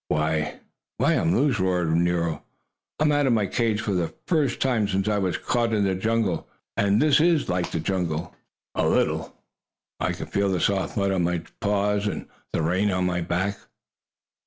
[0.07, 0.59] "Why
[0.97, 2.43] why, I'm loose!" roared Nero.
[2.99, 5.93] "I'm out of my cage for the first time since I was caught in the
[5.93, 6.47] jungle!
[6.49, 8.35] Oh, and this is like the jungle,
[8.73, 9.35] a little.
[9.99, 13.59] I can feel the soft mud on my paws, and the rain on my back!"